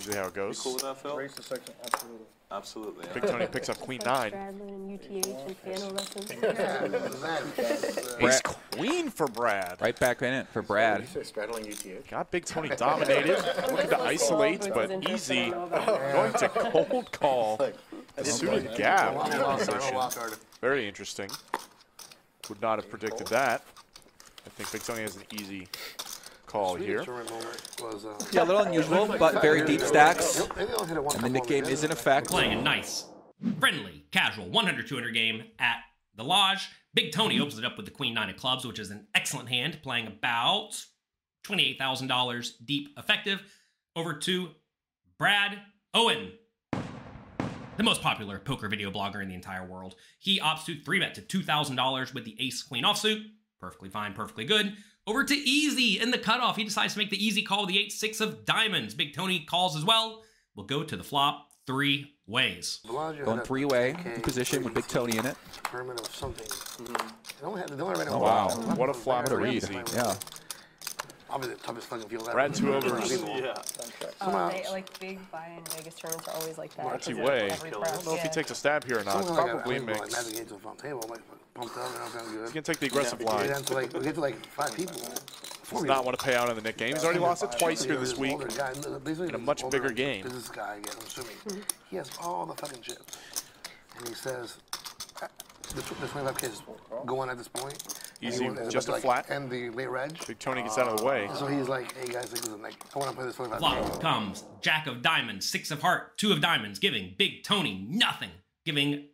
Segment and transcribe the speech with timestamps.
[0.00, 0.60] usually how it You goes.
[0.60, 1.16] cool with that, Phil?
[1.16, 2.26] Race the section, absolutely.
[2.52, 3.04] Absolutely.
[3.06, 3.12] yeah.
[3.14, 4.32] Big Tony picks up queen nine.
[4.32, 6.32] Stradlin and UTG and piano lessons.
[8.18, 8.40] Yeah, Ace
[8.72, 9.76] queen for Brad.
[9.80, 11.02] Right back in it for Brad.
[11.02, 12.08] You said straddling UTG.
[12.10, 13.36] Got Big Tony dominated.
[13.70, 15.50] Looking to isolate, but easy.
[15.50, 17.60] Going to cold call.
[18.22, 19.80] Suited gap Long walk, position.
[19.80, 21.30] long walk, Very interesting.
[22.48, 23.62] Would not have predicted that.
[24.44, 25.68] I think Big Tony has an easy
[26.50, 27.04] call here.
[27.04, 30.40] Sweetest tournament moment was, uh, Yeah, a little unusual, but very deep stacks.
[30.56, 31.72] Maybe they'll hit it one And the time nit game only.
[31.72, 32.28] is in effect.
[32.28, 33.04] playing a nice,
[33.58, 35.76] friendly, casual 100 200 game at
[36.16, 36.68] the Lodge.
[36.92, 39.48] Big Tony opens it up with the Queen Nine of Clubs, which is an excellent
[39.48, 40.70] hand, playing about
[41.44, 43.40] $28,000 deep effective.
[43.96, 44.48] Over to
[45.18, 45.58] Brad
[45.94, 46.32] Owen,
[47.76, 49.94] the most popular poker video blogger in the entire world.
[50.18, 53.22] He opts to 3 bet to $2,000 with the Ace Queen offsuit.
[53.60, 54.74] Perfectly fine, perfectly good.
[55.06, 56.56] Over to Easy in the cutoff.
[56.56, 58.94] He decides to make the easy call with the 8 6 of diamonds.
[58.94, 60.22] Big Tony calls as well.
[60.54, 62.80] We'll go to the flop three ways.
[62.88, 65.36] Going three-way okay position with Big Tony in it.
[65.70, 66.46] tournament of something.
[67.40, 68.56] They only had, they only ran it Oh, once.
[68.56, 68.74] wow.
[68.76, 69.54] What a flop What a for read.
[69.54, 69.74] Easy.
[69.94, 70.14] Yeah.
[71.28, 72.32] Probably the toughest fucking field ever.
[72.32, 73.12] Brad two overs.
[73.22, 73.54] Yeah.
[74.20, 76.84] Uh, they, like big buy-in Vegas tournaments are always like that.
[76.84, 77.50] Marty 'cause Way.
[77.52, 79.12] I don't know if he takes a stab here or not.
[79.24, 80.12] Something like that, Probably I like, mixed.
[80.16, 81.20] navigate to the front table, like
[81.54, 82.40] pumped up, and I felt good.
[82.42, 83.48] He's going to take the aggressive We line.
[83.48, 84.96] get to like we get to like five people.
[85.62, 86.94] Four Does not want to pay out on the nit game.
[86.94, 88.32] He's already lost it twice here this week.
[88.40, 90.24] in a much bigger game.
[90.24, 91.64] Business guy, I guess, I'm assuming.
[91.88, 93.18] He has all the fucking chips,
[93.96, 94.56] and he says,
[95.22, 95.28] uh,
[95.74, 96.62] "The, tw- the 25k is
[97.06, 97.76] going at this point."
[98.22, 99.30] and Easy, he wa- is just a like, flat.
[99.30, 100.18] End the late reg.
[100.26, 101.28] Big Tony gets out of the way.
[101.36, 104.00] So he's like, "Hey guys, like, listen, like, I want to play this 25k." Flop
[104.00, 108.30] comes Jack of Diamonds, Six of Heart, Two of Diamonds, giving Big Tony nothing.
[108.64, 109.06] Giving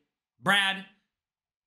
[0.42, 0.86] Brad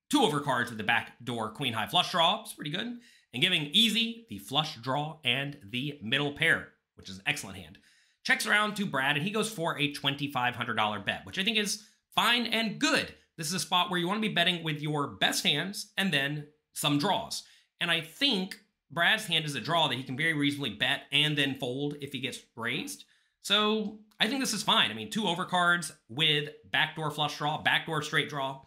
[0.09, 2.41] two overcards with the back door Queen High flush draw.
[2.41, 2.99] It's pretty good.
[3.33, 7.77] And giving Easy the flush draw and the middle pair, which is an excellent hand.
[8.23, 11.83] Checks around to Brad and he goes for a $2,500 bet, which I think is
[12.15, 13.13] fine and good.
[13.37, 16.11] This is a spot where you want to be betting with your best hands and
[16.11, 17.43] then some draws.
[17.79, 18.59] And I think
[18.91, 22.11] Brad's hand is a draw that he can very reasonably bet and then fold if
[22.11, 23.05] he gets raised.
[23.41, 24.91] So I think this is fine.
[24.91, 28.61] I mean, two overcards with backdoor flush draw, backdoor straight draw.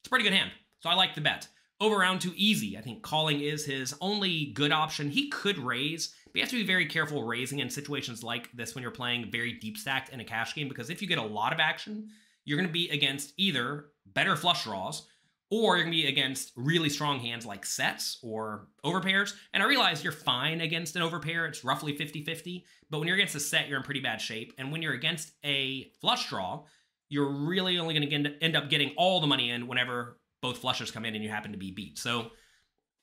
[0.00, 0.50] It's a pretty good hand.
[0.80, 1.48] So I like the bet.
[1.80, 2.76] Over round to easy.
[2.76, 5.10] I think calling is his only good option.
[5.10, 8.74] He could raise, but you have to be very careful raising in situations like this
[8.74, 11.22] when you're playing very deep stacked in a cash game because if you get a
[11.22, 12.08] lot of action,
[12.44, 15.06] you're going to be against either better flush draws
[15.50, 19.34] or you're going to be against really strong hands like sets or overpairs.
[19.54, 21.48] And I realize you're fine against an overpair.
[21.48, 22.64] It's roughly 50 50.
[22.90, 24.52] But when you're against a set, you're in pretty bad shape.
[24.58, 26.64] And when you're against a flush draw,
[27.08, 30.90] you're really only going to end up getting all the money in whenever both flushers
[30.90, 31.98] come in and you happen to be beat.
[31.98, 32.30] So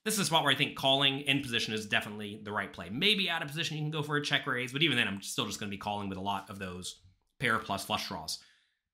[0.04, 2.88] this is a spot where I think calling in position is definitely the right play.
[2.90, 5.20] Maybe out of position you can go for a check raise, but even then I'm
[5.22, 7.00] still just going to be calling with a lot of those
[7.40, 8.38] pair plus flush draws.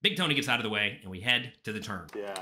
[0.02, 2.06] Big Tony gets out of the way and we head to the turn.
[2.16, 2.34] Yeah.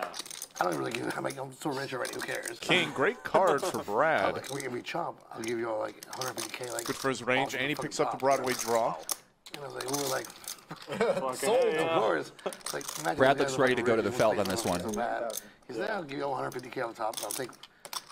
[0.60, 1.12] I don't really give.
[1.16, 2.14] I'm like, I'm so rich already.
[2.14, 2.58] Who cares?
[2.60, 4.34] King, great card for I'm Brad.
[4.34, 5.18] like, we give you chop.
[5.32, 6.72] I'll give you all like 150k.
[6.72, 8.18] Like Good for his range, and he picks up the.
[8.18, 8.96] Broadway draw.
[9.54, 10.49] And I was like, we were like, Fucking
[11.36, 12.32] sold, of course.
[12.72, 14.64] Like, imagine Brad if looks guys ready to go to the it felt on this
[14.64, 14.80] one.
[14.80, 15.32] So bad.
[15.68, 17.16] He said, I'll give you 150k on top.
[17.22, 17.50] I'll take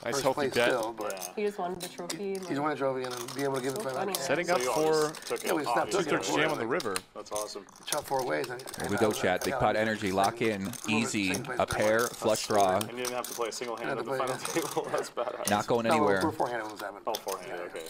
[0.05, 0.69] Nice first healthy place bet.
[0.69, 1.33] still, but Yeah.
[1.35, 2.35] He just wanted the trophy.
[2.35, 4.15] he's like- won a trophy and then be able to give it So to funny.
[4.15, 4.77] Setting So up you all
[5.09, 5.99] for just Yeah, it we off stopped you.
[5.99, 6.35] took Two-Thirds.
[6.37, 6.97] Jam on the river.
[7.17, 7.67] That's awesome.
[7.85, 8.49] chop four ways.
[8.49, 9.43] And, Here we go, chat.
[9.45, 10.13] Big pot energy.
[10.13, 10.71] Lock in.
[10.89, 11.33] Easy.
[11.59, 12.07] A pair.
[12.07, 12.77] Flush draw.
[12.77, 14.63] And you didn't have to play a single hand Yeah, at the to final play-
[14.63, 14.89] table.
[14.93, 15.51] That's badass.
[15.51, 16.21] Not going No, anywhere.
[16.23, 17.01] we're forehand on seven.
[17.05, 17.83] Oh, forehanded, okay.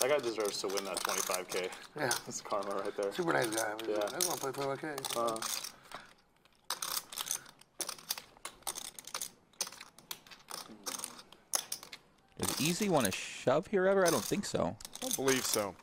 [0.00, 1.62] That guy deserves to win that 25k.
[1.96, 2.02] Yeah.
[2.26, 3.12] That's karma right there.
[3.12, 3.62] Super nice guy.
[3.62, 3.96] I, Yeah.
[3.96, 5.16] I want to play 25k.
[5.16, 5.36] Uh,
[12.38, 14.06] Does Easy want to shove here ever?
[14.06, 14.76] I don't think so.
[14.96, 15.74] I don't believe so.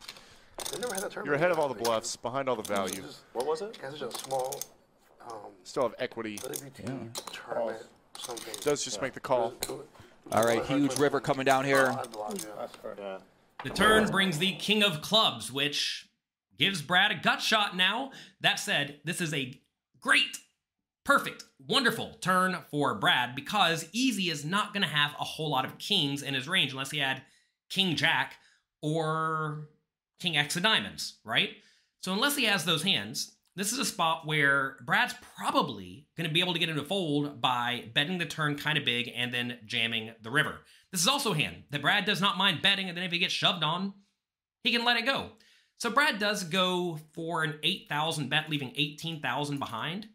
[0.80, 1.26] Never had that.
[1.26, 3.03] You're ahead of all the bluffs, behind all the value.
[3.34, 3.78] What was it?
[3.82, 4.62] Guys, such a small
[5.28, 6.38] um, Still have equity.
[6.38, 6.86] WPT
[7.32, 7.84] tournament.
[8.62, 9.53] Does just make the call.
[10.32, 11.96] All right, huge river coming down here.
[12.97, 13.18] Yeah.
[13.63, 16.07] The turn brings the King of Clubs, which
[16.57, 18.11] gives Brad a gut shot now.
[18.41, 19.59] That said, this is a
[19.99, 20.37] great,
[21.03, 25.66] perfect, wonderful turn for Brad because Easy is not going to have a whole lot
[25.66, 27.23] of kings in his range unless he had
[27.69, 28.35] King Jack
[28.81, 29.69] or
[30.19, 31.49] King X of Diamonds, right?
[32.01, 36.34] So unless he has those hands, this is a spot where Brad's probably going to
[36.34, 39.59] be able to get into fold by betting the turn kind of big and then
[39.66, 40.59] jamming the river.
[40.96, 43.20] This is also a hand that Brad does not mind betting, and then if he
[43.20, 43.92] gets shoved on,
[44.64, 45.32] he can let it go.
[45.78, 50.08] So Brad does go for an 8,000 bet, leaving 18,000 behind.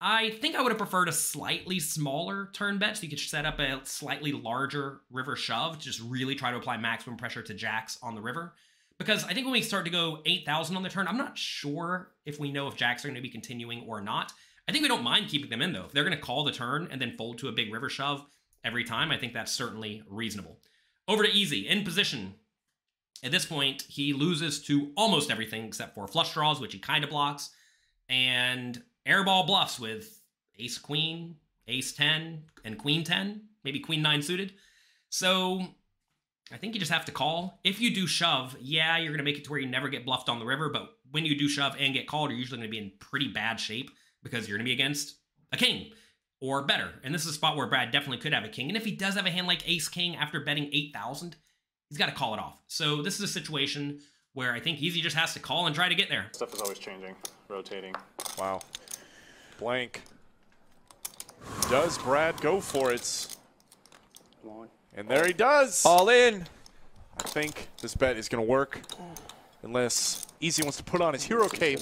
[0.00, 3.46] I think I would have preferred a slightly smaller turn bet so you could set
[3.46, 8.00] up a slightly larger river shove, just really try to apply maximum pressure to jacks
[8.02, 8.54] on the river.
[8.98, 12.10] because I think when we start to go 8,000 on the turn, I'm not sure
[12.26, 14.32] if we know if jacks are going to be continuing or not.
[14.66, 15.84] I think we don't mind keeping them in though.
[15.84, 18.26] If they're going to call the turn and then fold to a big river shove
[18.64, 20.58] every time, I think that's certainly reasonable.
[21.06, 22.34] Over to easy in position.
[23.22, 27.02] At this point, he loses to almost everything except for flush draws, which he kind
[27.02, 27.50] of blocks,
[28.08, 30.22] and airball bluffs with
[30.58, 34.52] ace queen, ace 10, and queen 10, maybe queen 9 suited.
[35.08, 35.62] So
[36.52, 37.60] I think you just have to call.
[37.64, 40.04] If you do shove, yeah, you're going to make it to where you never get
[40.04, 42.70] bluffed on the river, but when you do shove and get called, you're usually going
[42.70, 43.90] to be in pretty bad shape
[44.22, 45.16] because you're going to be against
[45.52, 45.90] a king
[46.40, 46.90] or better.
[47.02, 48.68] And this is a spot where Brad definitely could have a king.
[48.68, 51.36] And if he does have a hand like ace king after betting 8,000,
[51.88, 52.60] he's got to call it off.
[52.68, 54.00] So this is a situation
[54.34, 56.26] where I think Easy just has to call and try to get there.
[56.32, 57.16] Stuff is always changing,
[57.48, 57.94] rotating.
[58.38, 58.60] Wow.
[59.58, 60.02] Blank.
[61.70, 63.36] Does Brad go for it?
[64.94, 65.84] And there he does.
[65.84, 66.46] All in.
[67.18, 68.80] I think this bet is going to work
[69.62, 71.80] unless Easy wants to put on his hero cape.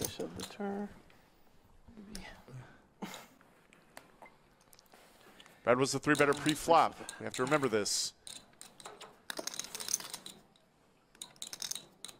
[5.67, 6.97] Brad was the three better pre-flop.
[7.19, 8.13] We have to remember this.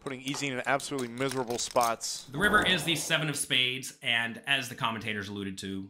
[0.03, 2.25] Putting Easy in absolutely miserable spots.
[2.29, 5.87] The river is the seven of spades, and as the commentators alluded to,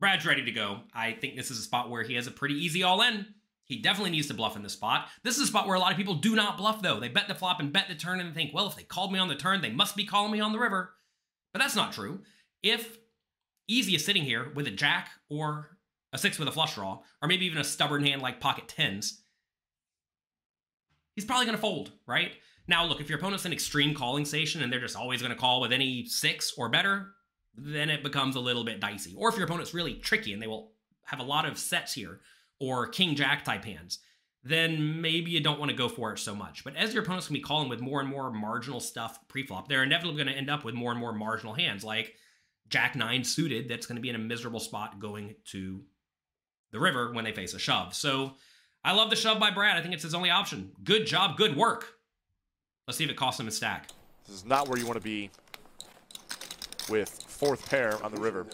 [0.00, 0.80] Brad's ready to go.
[0.94, 3.26] I think this is a spot where he has a pretty easy all in.
[3.64, 5.08] He definitely needs to bluff in this spot.
[5.22, 7.00] This is a spot where a lot of people do not bluff, though.
[7.00, 9.18] They bet the flop and bet the turn and think, well, if they called me
[9.18, 10.94] on the turn, they must be calling me on the river.
[11.52, 12.22] But that's not true.
[12.62, 12.96] If
[13.68, 15.73] Easy is sitting here with a jack or
[16.14, 19.22] a six with a flush draw, or maybe even a stubborn hand like pocket tens,
[21.14, 22.30] he's probably going to fold, right?
[22.66, 25.38] Now, look, if your opponent's an extreme calling station and they're just always going to
[25.38, 27.10] call with any six or better,
[27.56, 29.14] then it becomes a little bit dicey.
[29.16, 30.72] Or if your opponent's really tricky and they will
[31.02, 32.20] have a lot of sets here
[32.60, 33.98] or king jack type hands,
[34.44, 36.62] then maybe you don't want to go for it so much.
[36.62, 39.68] But as your opponent's going to be calling with more and more marginal stuff pre-flop,
[39.68, 42.14] they're inevitably going to end up with more and more marginal hands, like
[42.68, 45.82] jack nine suited that's going to be in a miserable spot going to
[46.74, 47.94] the river when they face a shove.
[47.94, 48.32] So
[48.84, 49.78] I love the shove by Brad.
[49.78, 50.72] I think it's his only option.
[50.82, 51.86] Good job, good work.
[52.86, 53.88] Let's see if it costs him a stack.
[54.26, 55.30] This is not where you want to be
[56.90, 58.44] with fourth pair on the river.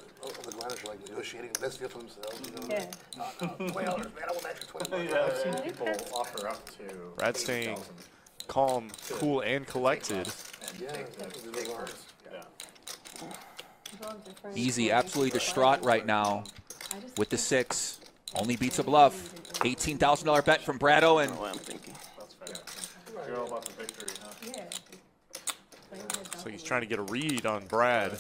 [0.45, 2.41] The grinders are like negotiating the best deal for themselves.
[2.45, 2.75] You know?
[2.75, 3.49] Yeah.
[3.69, 4.25] Twenty dollars, man.
[4.29, 5.27] I will match you twenty Yeah.
[5.27, 6.95] I've seen people offer up to.
[7.17, 7.79] Brad staying
[8.49, 10.29] calm, cool, and collected.
[10.79, 12.05] Yeah, those are ours.
[12.31, 12.43] Yeah.
[14.55, 16.45] Easy, absolutely distraught right now
[17.17, 18.00] with the six.
[18.35, 19.35] Only beats a bluff.
[19.61, 21.31] $18,000 bet from Brad Owen.
[21.31, 21.95] what I'm thinking.
[22.19, 23.27] That's fair.
[23.29, 24.31] You're all about the victory, huh?
[24.47, 24.65] Yeah.
[26.39, 28.19] So he's trying to get a read on Brad.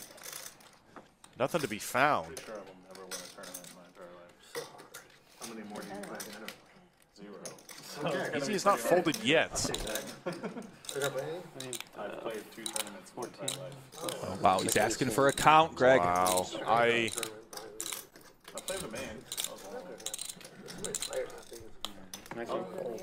[1.38, 2.36] Nothing to be found.
[2.36, 4.68] Pretty sure I will never win a tournament in my entire life.
[5.40, 6.52] How many more do you plan to enter?
[7.16, 8.36] Zero.
[8.36, 9.54] Easy is not folded yet.
[9.54, 11.74] They're not playing?
[11.98, 13.74] I've played two tournaments in my life.
[14.02, 16.00] Oh, wow, he's asking for a count, Greg.
[16.00, 16.46] Wow.
[16.66, 17.10] I
[18.54, 19.16] I played the man.
[22.36, 23.00] That was all.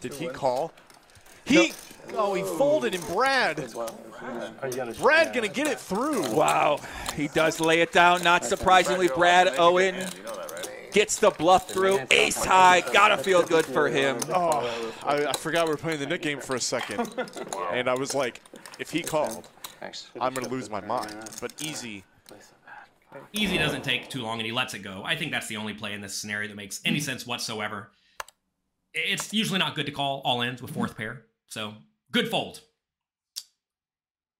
[0.00, 0.72] did he call?
[1.44, 1.72] He
[2.14, 3.56] oh he folded and Brad.
[5.00, 6.30] Brad gonna get it through.
[6.32, 6.80] Wow,
[7.14, 8.22] he does lay it down.
[8.22, 10.06] Not surprisingly, Brad Owen
[10.92, 12.00] gets the bluff through.
[12.10, 12.82] Ace high.
[12.92, 14.18] Gotta feel good for him.
[14.34, 17.12] Oh, I, I forgot we were playing the nit game for a second,
[17.72, 18.40] and I was like,
[18.78, 19.46] if he called,
[20.20, 21.14] I'm gonna lose my mind.
[21.40, 22.04] But easy.
[23.34, 25.02] Easy doesn't take too long and he lets it go.
[25.04, 27.04] I think that's the only play in this scenario that makes any hmm.
[27.04, 27.90] sense whatsoever.
[28.94, 31.22] It's usually not good to call all ins with fourth pair.
[31.46, 31.74] So
[32.10, 32.60] good fold.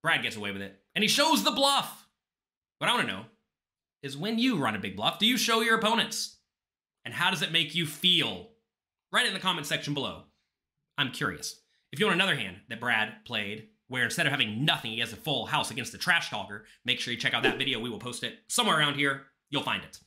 [0.03, 0.79] Brad gets away with it.
[0.95, 2.07] And he shows the bluff.
[2.79, 3.25] What I want to know
[4.03, 6.39] is when you run a big bluff, do you show your opponents?
[7.05, 8.51] And how does it make you feel?
[9.13, 10.25] Write it in the comment section below.
[10.99, 11.61] I'm curious.
[11.93, 15.13] If you want another hand that Brad played, where instead of having nothing, he has
[15.13, 17.79] a full house against the trash talker, make sure you check out that video.
[17.79, 19.25] We will post it somewhere around here.
[19.51, 19.99] You'll find it.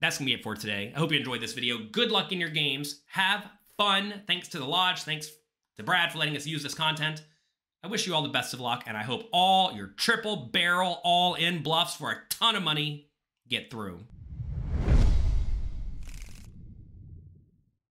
[0.00, 0.92] That's going to be it for today.
[0.94, 1.78] I hope you enjoyed this video.
[1.90, 3.02] Good luck in your games.
[3.06, 3.46] Have
[3.78, 4.22] fun.
[4.26, 5.02] Thanks to the Lodge.
[5.02, 5.30] Thanks
[5.76, 7.22] to Brad for letting us use this content.
[7.82, 11.00] I wish you all the best of luck, and I hope all your triple barrel
[11.04, 13.06] all in bluffs for a ton of money
[13.48, 14.00] get through.